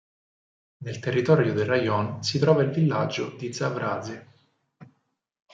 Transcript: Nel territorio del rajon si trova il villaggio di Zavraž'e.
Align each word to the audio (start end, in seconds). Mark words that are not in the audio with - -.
Nel 0.77 0.97
territorio 0.97 1.53
del 1.53 1.67
rajon 1.67 2.23
si 2.23 2.39
trova 2.39 2.63
il 2.63 2.71
villaggio 2.71 3.35
di 3.37 3.53
Zavraž'e. 3.53 4.27